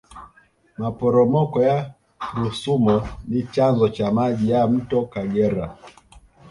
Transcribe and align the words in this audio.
maporomoko 0.79 1.57
ya 1.69 1.77
rusumo 2.37 2.95
ni 3.29 3.41
chanzo 3.53 3.85
cha 3.95 4.07
maji 4.17 4.49
ya 4.51 4.61
mto 4.73 4.99
kagera 5.11 5.65